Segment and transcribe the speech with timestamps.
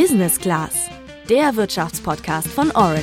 [0.00, 0.88] Business Class,
[1.28, 3.02] der Wirtschaftspodcast von Orange.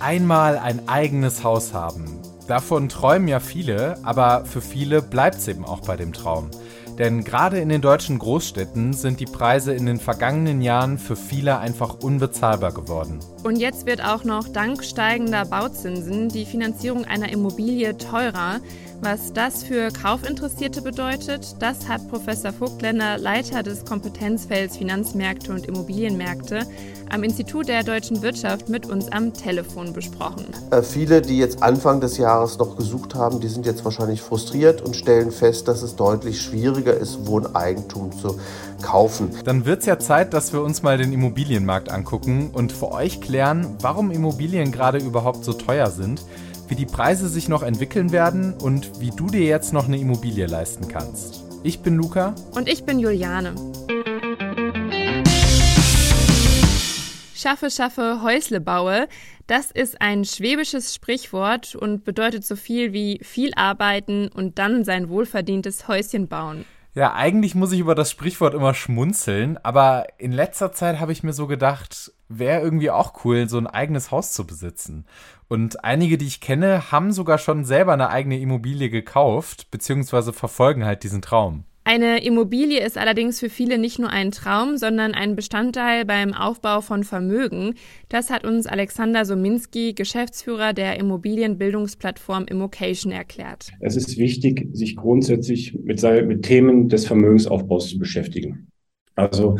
[0.00, 2.20] Einmal ein eigenes Haus haben.
[2.48, 6.50] Davon träumen ja viele, aber für viele bleibt es eben auch bei dem Traum.
[6.98, 11.58] Denn gerade in den deutschen Großstädten sind die Preise in den vergangenen Jahren für viele
[11.58, 13.20] einfach unbezahlbar geworden.
[13.44, 18.60] Und jetzt wird auch noch dank steigender Bauzinsen die Finanzierung einer Immobilie teurer.
[19.02, 26.66] Was das für Kaufinteressierte bedeutet, das hat Professor Vogtländer, Leiter des Kompetenzfelds Finanzmärkte und Immobilienmärkte,
[27.10, 30.46] am Institut der deutschen Wirtschaft mit uns am Telefon besprochen.
[30.70, 34.80] Äh, viele, die jetzt Anfang des Jahres noch gesucht haben, die sind jetzt wahrscheinlich frustriert
[34.80, 38.38] und stellen fest, dass es deutlich schwieriger ist, Wohneigentum zu
[38.80, 39.30] kaufen.
[39.44, 43.20] Dann wird es ja Zeit, dass wir uns mal den Immobilienmarkt angucken und für euch
[43.20, 43.33] klären,
[43.80, 46.22] warum Immobilien gerade überhaupt so teuer sind,
[46.68, 50.46] wie die Preise sich noch entwickeln werden und wie du dir jetzt noch eine Immobilie
[50.46, 51.44] leisten kannst.
[51.62, 52.34] Ich bin Luca.
[52.54, 53.54] Und ich bin Juliane.
[57.34, 59.08] Schaffe, schaffe, Häusle baue.
[59.46, 65.08] Das ist ein schwäbisches Sprichwort und bedeutet so viel wie viel arbeiten und dann sein
[65.08, 66.64] wohlverdientes Häuschen bauen.
[66.94, 71.24] Ja, eigentlich muss ich über das Sprichwort immer schmunzeln, aber in letzter Zeit habe ich
[71.24, 75.04] mir so gedacht, wäre irgendwie auch cool, so ein eigenes Haus zu besitzen.
[75.48, 80.84] Und einige, die ich kenne, haben sogar schon selber eine eigene Immobilie gekauft, beziehungsweise verfolgen
[80.84, 81.64] halt diesen Traum.
[81.86, 86.80] Eine Immobilie ist allerdings für viele nicht nur ein Traum, sondern ein Bestandteil beim Aufbau
[86.80, 87.74] von Vermögen.
[88.08, 93.70] Das hat uns Alexander Sominski, Geschäftsführer der Immobilienbildungsplattform Immocation, erklärt.
[93.80, 98.68] Es ist wichtig, sich grundsätzlich mit, mit Themen des Vermögensaufbaus zu beschäftigen.
[99.14, 99.58] Also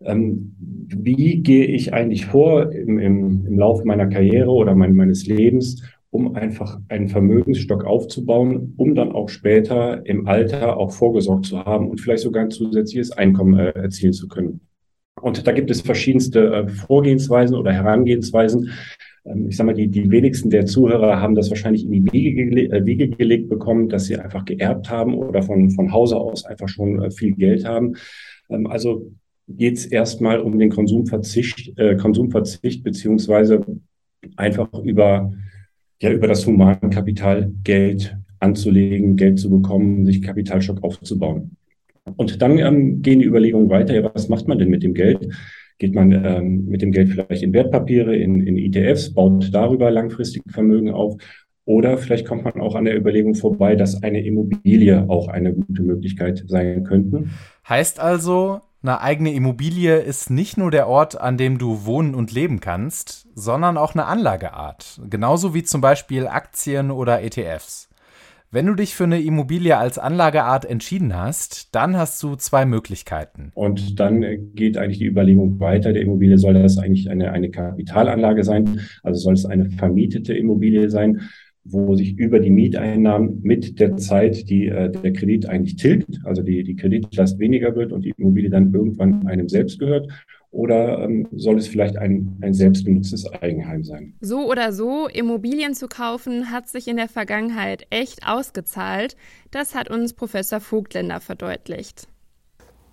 [0.00, 5.26] ähm, wie gehe ich eigentlich vor im, im, im Laufe meiner Karriere oder mein, meines
[5.26, 11.64] Lebens, um einfach einen Vermögensstock aufzubauen, um dann auch später im Alter auch vorgesorgt zu
[11.64, 14.60] haben und vielleicht sogar ein zusätzliches Einkommen äh, erzielen zu können.
[15.20, 18.70] Und da gibt es verschiedenste äh, Vorgehensweisen oder Herangehensweisen.
[19.24, 22.46] Ähm, ich sage mal, die, die wenigsten der Zuhörer haben das wahrscheinlich in die Wiege,
[22.46, 26.68] gele äh, gelegt bekommen, dass sie einfach geerbt haben oder von, von Hause aus einfach
[26.68, 27.94] schon äh, viel Geld haben.
[28.48, 29.12] Ähm, also
[29.46, 33.64] geht es erstmal um den Konsumverzicht, äh, Konsumverzicht beziehungsweise
[34.36, 35.32] einfach über
[36.00, 41.56] ja über das Humankapital Geld anzulegen, Geld zu bekommen, sich Kapitalstock aufzubauen.
[42.16, 45.28] Und dann ähm, gehen die Überlegungen weiter, ja, was macht man denn mit dem Geld?
[45.78, 50.42] Geht man ähm, mit dem Geld vielleicht in Wertpapiere, in, in ETFs, baut darüber langfristig
[50.48, 51.16] Vermögen auf?
[51.64, 55.82] Oder vielleicht kommt man auch an der Überlegung vorbei, dass eine Immobilie auch eine gute
[55.82, 57.24] Möglichkeit sein könnte.
[57.68, 62.32] Heißt also, eine eigene Immobilie ist nicht nur der Ort, an dem du wohnen und
[62.32, 65.00] leben kannst, sondern auch eine Anlageart.
[65.08, 67.88] Genauso wie zum Beispiel Aktien oder ETFs.
[68.52, 73.52] Wenn du dich für eine Immobilie als Anlageart entschieden hast, dann hast du zwei Möglichkeiten.
[73.54, 74.24] Und dann
[74.54, 79.20] geht eigentlich die Überlegung weiter, der Immobilie soll das eigentlich eine, eine Kapitalanlage sein, also
[79.20, 81.20] soll es eine vermietete Immobilie sein
[81.64, 86.42] wo sich über die Mieteinnahmen mit der Zeit die, äh, der Kredit eigentlich tilgt, also
[86.42, 90.08] die, die Kreditlast weniger wird und die Immobilie dann irgendwann einem selbst gehört?
[90.52, 94.14] Oder ähm, soll es vielleicht ein, ein selbstbenutztes Eigenheim sein?
[94.20, 99.16] So oder so, Immobilien zu kaufen hat sich in der Vergangenheit echt ausgezahlt.
[99.52, 102.08] Das hat uns Professor Vogtländer verdeutlicht.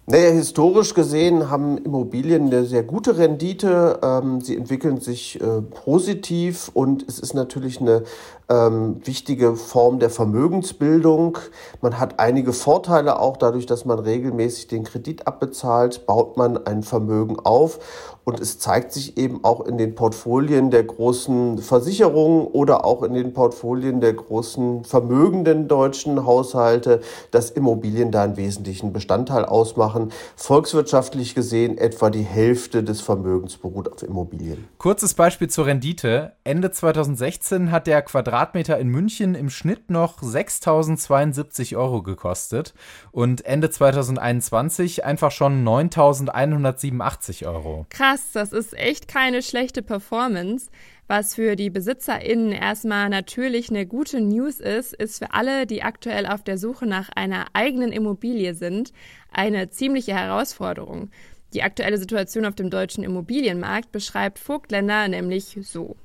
[0.09, 3.99] Naja, historisch gesehen haben Immobilien eine sehr gute Rendite.
[4.01, 8.03] Ähm, sie entwickeln sich äh, positiv und es ist natürlich eine
[8.49, 11.37] ähm, wichtige Form der Vermögensbildung.
[11.81, 16.83] Man hat einige Vorteile auch dadurch, dass man regelmäßig den Kredit abbezahlt, baut man ein
[16.83, 17.79] Vermögen auf
[18.27, 23.13] und es zeigt sich eben auch in den Portfolien der großen Versicherungen oder auch in
[23.13, 26.99] den Portfolien der großen vermögenden deutschen Haushalte,
[27.31, 30.11] dass Immobilien da einen wesentlichen Bestandteil ausmachen.
[30.35, 34.67] Volkswirtschaftlich gesehen etwa die Hälfte des Vermögens beruht auf Immobilien.
[34.77, 36.33] Kurzes Beispiel zur Rendite.
[36.43, 37.97] Ende 2016 hat der
[38.37, 42.75] Quadratmeter in München im Schnitt noch 6.072 Euro gekostet
[43.11, 47.87] und Ende 2021 einfach schon 9.187 Euro.
[47.89, 50.69] Krass das ist echt keine schlechte Performance.
[51.07, 56.27] Was für die BesitzerInnen erstmal natürlich eine gute News ist, ist für alle, die aktuell
[56.27, 58.93] auf der Suche nach einer eigenen Immobilie sind,
[59.31, 61.09] eine ziemliche Herausforderung.
[61.55, 65.95] Die aktuelle Situation auf dem deutschen Immobilienmarkt beschreibt Vogtländer nämlich so.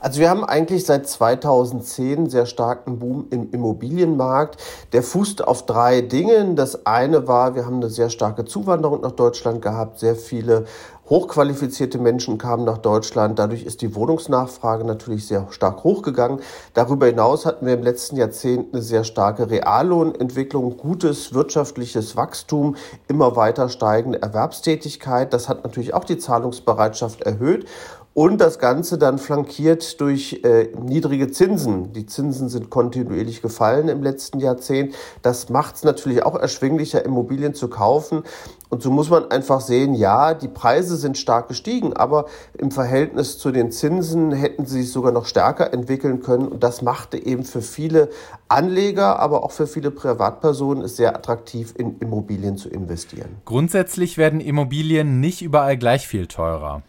[0.00, 4.56] Also wir haben eigentlich seit 2010 einen sehr starken Boom im Immobilienmarkt.
[4.92, 6.56] Der fußt auf drei Dingen.
[6.56, 9.98] Das eine war, wir haben eine sehr starke Zuwanderung nach Deutschland gehabt.
[9.98, 10.64] Sehr viele
[11.08, 13.38] hochqualifizierte Menschen kamen nach Deutschland.
[13.38, 16.40] Dadurch ist die Wohnungsnachfrage natürlich sehr stark hochgegangen.
[16.72, 22.76] Darüber hinaus hatten wir im letzten Jahrzehnt eine sehr starke Reallohnentwicklung, gutes wirtschaftliches Wachstum,
[23.06, 25.32] immer weiter steigende Erwerbstätigkeit.
[25.32, 27.66] Das hat natürlich auch die Zahlungsbereitschaft erhöht.
[28.14, 31.92] Und das Ganze dann flankiert durch äh, niedrige Zinsen.
[31.92, 34.94] Die Zinsen sind kontinuierlich gefallen im letzten Jahrzehnt.
[35.22, 38.22] Das macht es natürlich auch erschwinglicher, Immobilien zu kaufen.
[38.68, 42.26] Und so muss man einfach sehen, ja, die Preise sind stark gestiegen, aber
[42.56, 46.46] im Verhältnis zu den Zinsen hätten sie sich sogar noch stärker entwickeln können.
[46.46, 48.10] Und das machte eben für viele
[48.46, 53.30] Anleger, aber auch für viele Privatpersonen es sehr attraktiv, in Immobilien zu investieren.
[53.44, 56.82] Grundsätzlich werden Immobilien nicht überall gleich viel teurer.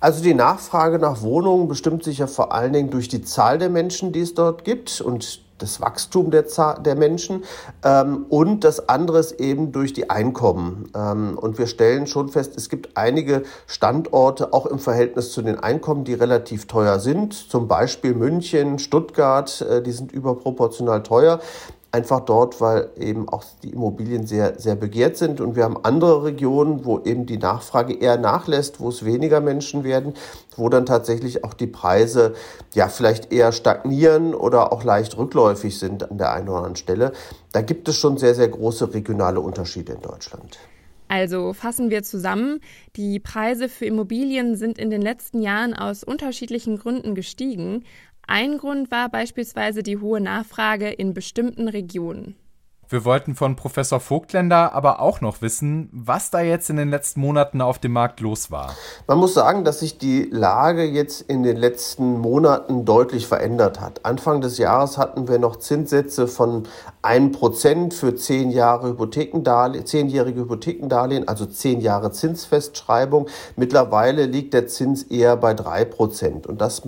[0.00, 3.70] Also die Nachfrage nach Wohnungen bestimmt sich ja vor allen Dingen durch die Zahl der
[3.70, 7.44] Menschen, die es dort gibt und das Wachstum der, Zahl der Menschen
[7.84, 10.90] ähm, und das andere ist eben durch die Einkommen.
[10.94, 15.58] Ähm, und wir stellen schon fest, es gibt einige Standorte, auch im Verhältnis zu den
[15.58, 17.34] Einkommen, die relativ teuer sind.
[17.34, 21.40] Zum Beispiel München, Stuttgart, äh, die sind überproportional teuer.
[21.90, 25.40] Einfach dort, weil eben auch die Immobilien sehr, sehr begehrt sind.
[25.40, 29.84] Und wir haben andere Regionen, wo eben die Nachfrage eher nachlässt, wo es weniger Menschen
[29.84, 30.12] werden,
[30.54, 32.34] wo dann tatsächlich auch die Preise
[32.74, 37.12] ja vielleicht eher stagnieren oder auch leicht rückläufig sind an der einen oder anderen Stelle.
[37.52, 40.58] Da gibt es schon sehr, sehr große regionale Unterschiede in Deutschland.
[41.08, 42.60] Also fassen wir zusammen,
[42.96, 47.84] die Preise für Immobilien sind in den letzten Jahren aus unterschiedlichen Gründen gestiegen.
[48.30, 52.36] Ein Grund war beispielsweise die hohe Nachfrage in bestimmten Regionen.
[52.90, 57.20] Wir wollten von Professor Vogtländer aber auch noch wissen, was da jetzt in den letzten
[57.20, 58.74] Monaten auf dem Markt los war.
[59.06, 64.04] Man muss sagen, dass sich die Lage jetzt in den letzten Monaten deutlich verändert hat.
[64.04, 66.64] Anfang des Jahres hatten wir noch Zinssätze von
[67.02, 73.26] 1% für 10 Jahre Hypothekendarlehen, 10-jährige Hypothekendarlehen, also 10 Jahre Zinsfestschreibung.
[73.56, 76.46] Mittlerweile liegt der Zins eher bei 3%.
[76.46, 76.82] Und das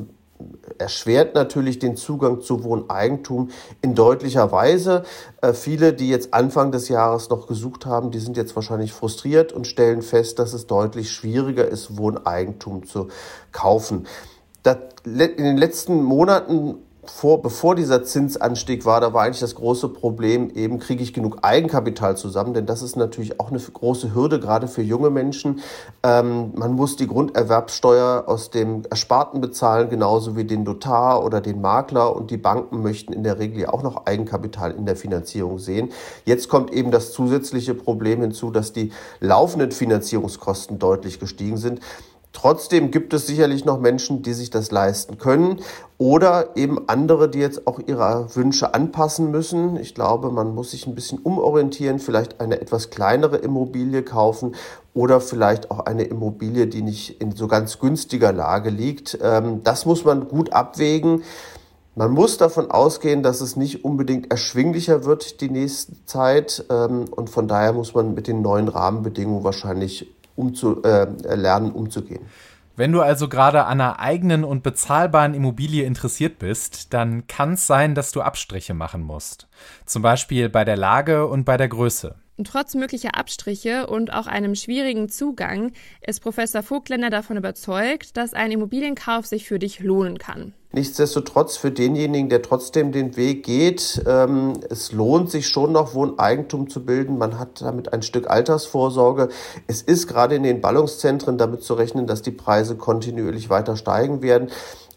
[0.79, 3.51] erschwert natürlich den Zugang zu Wohneigentum
[3.83, 5.05] in deutlicher Weise.
[5.41, 9.53] Äh, viele, die jetzt Anfang des Jahres noch gesucht haben, die sind jetzt wahrscheinlich frustriert
[9.53, 13.09] und stellen fest, dass es deutlich schwieriger ist, Wohneigentum zu
[13.53, 14.07] kaufen.
[14.63, 19.89] Das, in den letzten Monaten vor, bevor dieser Zinsanstieg war, da war eigentlich das große
[19.89, 24.39] Problem, eben kriege ich genug Eigenkapital zusammen, denn das ist natürlich auch eine große Hürde,
[24.39, 25.61] gerade für junge Menschen.
[26.03, 31.61] Ähm, man muss die Grunderwerbsteuer aus dem Ersparten bezahlen, genauso wie den Notar oder den
[31.61, 35.59] Makler und die Banken möchten in der Regel ja auch noch Eigenkapital in der Finanzierung
[35.59, 35.91] sehen.
[36.27, 41.81] Jetzt kommt eben das zusätzliche Problem hinzu, dass die laufenden Finanzierungskosten deutlich gestiegen sind.
[42.33, 45.61] Trotzdem gibt es sicherlich noch Menschen, die sich das leisten können
[45.99, 49.77] oder eben andere, die jetzt auch ihre Wünsche anpassen müssen.
[49.77, 54.55] Ich glaube, man muss sich ein bisschen umorientieren, vielleicht eine etwas kleinere Immobilie kaufen
[54.95, 59.19] oder vielleicht auch eine Immobilie, die nicht in so ganz günstiger Lage liegt.
[59.21, 61.25] Ähm, das muss man gut abwägen.
[61.97, 67.29] Man muss davon ausgehen, dass es nicht unbedingt erschwinglicher wird die nächste Zeit ähm, und
[67.29, 70.09] von daher muss man mit den neuen Rahmenbedingungen wahrscheinlich
[70.41, 72.23] umzu, äh, lernen, umzugehen.
[72.77, 77.67] Wenn du also gerade an einer eigenen und bezahlbaren Immobilie interessiert bist, dann kann es
[77.67, 79.49] sein, dass du Abstriche machen musst.
[79.85, 82.15] Zum Beispiel bei der Lage und bei der Größe.
[82.45, 85.73] Trotz möglicher Abstriche und auch einem schwierigen Zugang
[86.07, 90.55] ist Professor Vogtländer davon überzeugt, dass ein Immobilienkauf sich für dich lohnen kann.
[90.73, 96.71] Nichtsdestotrotz für denjenigen, der trotzdem den Weg geht, ähm, es lohnt sich schon noch Wohneigentum
[96.71, 97.19] zu bilden.
[97.19, 99.31] Man hat damit ein Stück Altersvorsorge.
[99.67, 104.23] Es ist gerade in den Ballungszentren damit zu rechnen, dass die Preise kontinuierlich weiter steigen
[104.23, 104.49] werden.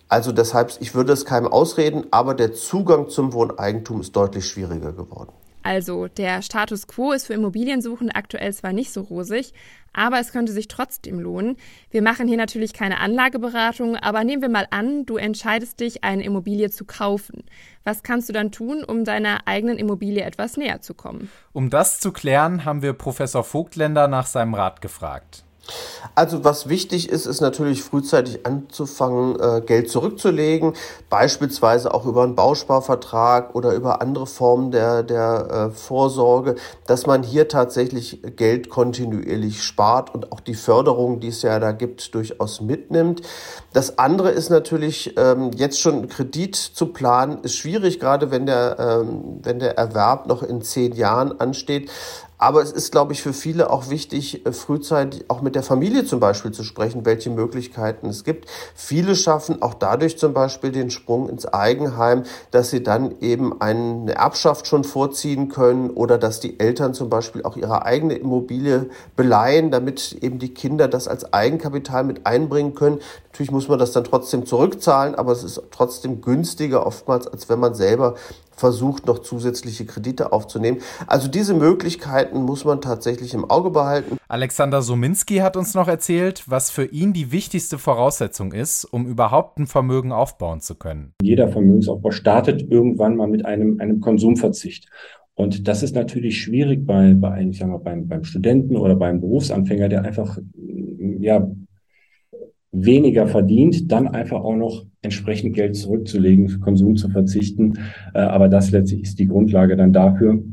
[0.10, 4.92] Also deshalb, ich würde es keinem ausreden, aber der Zugang zum Wohneigentum ist deutlich schwieriger
[4.92, 5.34] geworden.
[5.64, 9.54] Also der Status quo ist für Immobiliensuchende aktuell zwar nicht so rosig,
[9.94, 11.56] aber es könnte sich trotzdem lohnen.
[11.90, 16.24] Wir machen hier natürlich keine Anlageberatung, aber nehmen wir mal an, du entscheidest dich, eine
[16.24, 17.44] Immobilie zu kaufen.
[17.84, 21.30] Was kannst du dann tun, um deiner eigenen Immobilie etwas näher zu kommen?
[21.54, 25.46] Um das zu klären, haben wir Professor Vogtländer nach seinem Rat gefragt.
[26.16, 30.74] Also was wichtig ist, ist natürlich frühzeitig anzufangen, äh, Geld zurückzulegen,
[31.10, 36.56] beispielsweise auch über einen Bausparvertrag oder über andere Formen der, der äh, Vorsorge,
[36.86, 41.72] dass man hier tatsächlich Geld kontinuierlich spart und auch die Förderung, die es ja da
[41.72, 43.22] gibt, durchaus mitnimmt.
[43.72, 48.78] Das andere ist natürlich, ähm, jetzt schon Kredit zu planen, ist schwierig, gerade wenn der,
[48.78, 51.90] ähm, wenn der Erwerb noch in zehn Jahren ansteht.
[52.44, 56.04] Aber es ist, glaube ich, für viele auch wichtig, äh, frühzeitig auch mit der Familie
[56.04, 58.50] zum Beispiel zu sprechen, welche Möglichkeiten es gibt.
[58.76, 64.14] Viele schaffen auch dadurch zum Beispiel den Sprung ins Eigenheim, dass sie dann eben eine
[64.16, 69.72] Erbschaft schon vorziehen können oder dass die Eltern zum Beispiel auch ihre eigene Immobilie beleihen,
[69.72, 73.00] damit eben die Kinder das als Eigenkapital mit einbringen können.
[73.32, 77.62] Natürlich muss man das dann trotzdem zurückzahlen, aber es ist trotzdem günstiger oftmals, als wenn
[77.62, 78.16] man selber
[78.56, 80.80] versucht, noch zusätzliche Kredite aufzunehmen.
[81.08, 84.18] Also diese Möglichkeiten muss man tatsächlich im Auge behalten.
[84.28, 89.60] Alexander Sominski hat uns noch erzählt, was für ihn die wichtigste Voraussetzung ist, um überhaupt
[89.60, 91.14] ein Vermögen aufbauen zu können.
[91.22, 94.90] Jeder Vermögensaufbau startet irgendwann mal mit einem, einem Konsumverzicht.
[95.36, 99.20] Und das ist natürlich schwierig bei, bei ich sag mal, beim, beim Studenten oder beim
[99.20, 100.38] Berufsanfänger, der einfach
[101.20, 101.48] ja,
[102.74, 107.76] weniger verdient, dann einfach auch noch entsprechend Geld zurückzulegen, Konsum zu verzichten.
[108.14, 110.44] Äh, aber das letztlich ist die Grundlage dann dafür,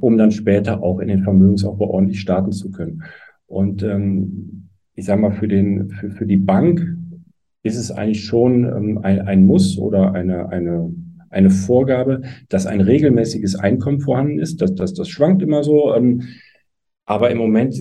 [0.00, 3.02] um dann später auch in den Vermögensaufbau ordentlich starten zu können.
[3.46, 6.96] Und ähm, ich sage mal, für, den, für, für die Bank
[7.62, 10.92] ist es eigentlich schon ähm, ein, ein Muss oder eine, eine,
[11.28, 14.62] eine Vorgabe, dass ein regelmäßiges Einkommen vorhanden ist.
[14.62, 15.94] Das, das, das schwankt immer so.
[15.94, 16.22] Ähm,
[17.04, 17.74] aber im Moment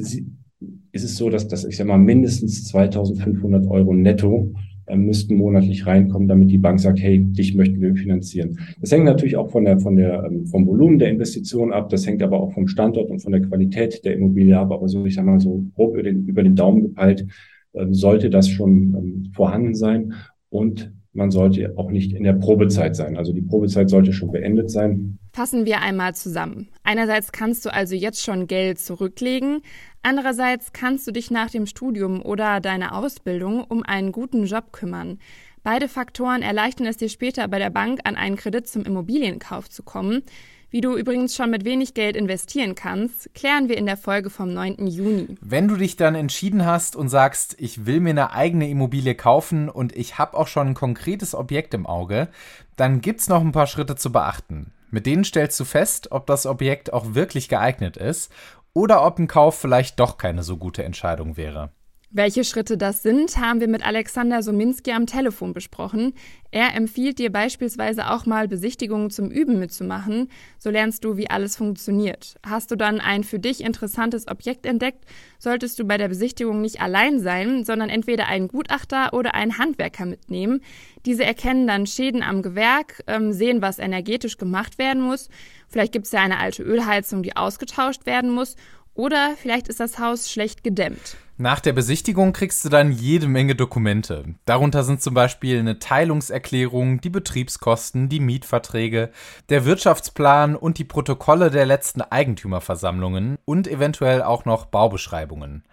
[0.91, 4.53] ist es so, dass das, ich sag mal, mindestens 2500 Euro netto
[4.89, 8.60] äh, müssten monatlich reinkommen, damit die Bank sagt, hey, dich möchten wir finanzieren.
[8.81, 11.89] Das hängt natürlich auch von der, von der, ähm, vom Volumen der Investition ab.
[11.89, 14.72] Das hängt aber auch vom Standort und von der Qualität der Immobilie ab.
[14.72, 17.27] Aber so, ich sag mal, so grob über den, über den Daumen gepeilt,
[17.74, 20.13] äh, sollte das schon ähm, vorhanden sein.
[20.50, 23.18] Und man sollte auch nicht in der Probezeit sein.
[23.18, 25.18] Also die Probezeit sollte schon beendet sein.
[25.34, 26.70] Fassen wir einmal zusammen.
[26.84, 29.62] Einerseits kannst du also jetzt schon Geld zurücklegen,
[30.04, 35.20] andererseits kannst du dich nach dem Studium oder deiner Ausbildung um einen guten Job kümmern.
[35.63, 39.84] Beide Faktoren erleichtern es dir später bei der Bank an einen Kredit zum Immobilienkauf zu
[39.84, 40.24] kommen.
[40.71, 44.53] Wie du übrigens schon mit wenig Geld investieren kannst, klären wir in der Folge vom
[44.53, 44.85] 9.
[44.85, 45.35] Juni.
[45.41, 49.67] Wenn du dich dann entschieden hast und sagst, ich will mir eine eigene Immobilie kaufen
[49.67, 52.27] und ich habe auch schon ein konkretes Objekt im Auge,
[52.75, 54.71] dann gibt es noch ein paar Schritte zu beachten.
[54.91, 58.31] Mit denen stellst du fest, ob das Objekt auch wirklich geeignet ist
[58.73, 61.71] oder ob ein Kauf vielleicht doch keine so gute Entscheidung wäre.
[62.12, 66.13] Welche Schritte das sind, haben wir mit Alexander Sominski am Telefon besprochen.
[66.50, 70.28] Er empfiehlt dir beispielsweise auch mal Besichtigungen zum Üben mitzumachen.
[70.58, 72.39] So lernst du, wie alles funktioniert.
[72.44, 75.06] Hast du dann ein für dich interessantes Objekt entdeckt,
[75.38, 80.08] solltest du bei der Besichtigung nicht allein sein, sondern entweder einen Gutachter oder einen Handwerker
[80.08, 80.62] mitnehmen.
[81.06, 85.30] Diese erkennen dann Schäden am Gewerk, ähm, sehen, was energetisch gemacht werden muss.
[85.68, 88.56] Vielleicht gibt es ja eine alte Ölheizung, die ausgetauscht werden muss.
[89.00, 91.15] Oder vielleicht ist das Haus schlecht gedämmt.
[91.38, 94.25] Nach der Besichtigung kriegst du dann jede Menge Dokumente.
[94.44, 99.12] Darunter sind zum Beispiel eine Teilungserklärung, die Betriebskosten, die Mietverträge,
[99.48, 105.63] der Wirtschaftsplan und die Protokolle der letzten Eigentümerversammlungen und eventuell auch noch Baubeschreibungen.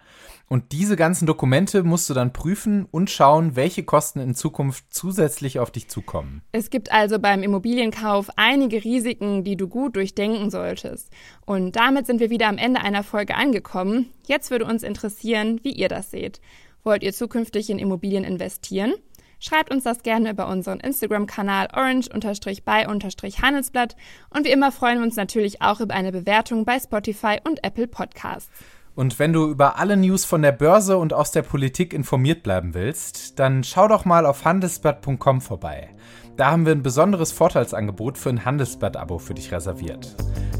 [0.49, 5.59] Und diese ganzen Dokumente musst du dann prüfen und schauen, welche Kosten in Zukunft zusätzlich
[5.59, 6.41] auf dich zukommen.
[6.53, 11.11] Es gibt also beim Immobilienkauf einige Risiken, die du gut durchdenken solltest.
[11.45, 14.09] Und damit sind wir wieder am Ende einer Folge angekommen.
[14.25, 16.39] Jetzt würde uns interessieren, wie ihr das seht.
[16.83, 18.93] Wollt ihr zukünftig in Immobilien investieren?
[19.39, 23.95] Schreibt uns das gerne über unseren Instagram-Kanal orange-by-handelsblatt
[24.31, 27.87] und wie immer freuen wir uns natürlich auch über eine Bewertung bei Spotify und Apple
[27.87, 28.49] Podcasts.
[28.97, 32.73] Und wenn du über alle News von der Börse und aus der Politik informiert bleiben
[32.73, 35.89] willst, dann schau doch mal auf handelsblatt.com vorbei.
[36.35, 40.15] Da haben wir ein besonderes Vorteilsangebot für ein Handelsblatt-Abo für dich reserviert.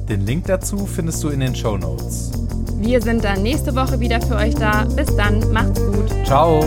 [0.08, 2.32] Den Link dazu findest du in den Show Notes.
[2.76, 4.86] Wir sind dann nächste Woche wieder für euch da.
[4.86, 6.08] Bis dann, macht's gut.
[6.24, 6.62] Ciao.